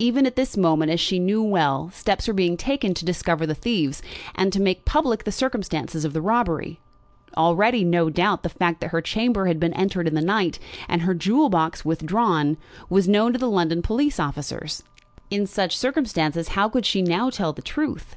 Even 0.00 0.26
at 0.26 0.34
this 0.34 0.56
moment, 0.56 0.90
as 0.90 0.98
she 0.98 1.20
knew 1.20 1.40
well, 1.44 1.90
steps 1.92 2.26
were 2.26 2.34
being 2.34 2.56
taken 2.56 2.92
to 2.92 3.04
discover 3.04 3.46
the 3.46 3.54
thieves, 3.54 4.02
and 4.34 4.52
to 4.52 4.60
make 4.60 4.84
public 4.84 5.22
the 5.22 5.30
circumstances 5.30 6.04
of 6.04 6.12
the 6.12 6.20
robbery. 6.20 6.80
Already, 7.36 7.84
no 7.84 8.10
doubt, 8.10 8.42
the 8.42 8.48
fact 8.48 8.80
that 8.80 8.90
her 8.90 9.00
chamber 9.00 9.46
had 9.46 9.60
been 9.60 9.72
entered 9.74 10.08
in 10.08 10.16
the 10.16 10.20
night, 10.22 10.58
and 10.88 11.02
her 11.02 11.14
jewel 11.14 11.48
box 11.50 11.84
withdrawn, 11.84 12.56
was 12.88 13.06
known 13.06 13.32
to 13.32 13.38
the 13.38 13.48
London 13.48 13.80
police 13.80 14.18
officers. 14.18 14.82
In 15.30 15.46
such 15.46 15.78
circumstances 15.78 16.48
how 16.48 16.68
could 16.68 16.84
she 16.84 17.00
now 17.00 17.30
tell 17.30 17.52
the 17.52 17.62
truth? 17.62 18.16